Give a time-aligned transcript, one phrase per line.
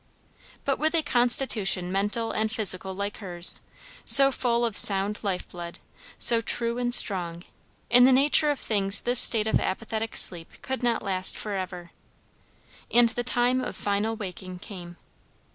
[0.65, 3.61] But with a constitution mental and physical like hers,
[4.03, 5.77] so full of sound life blood,
[6.17, 7.43] so true and strong,
[7.87, 11.91] in the nature of things this state of apathetic sleep could not last for ever.
[12.89, 14.97] And the time of final waking came.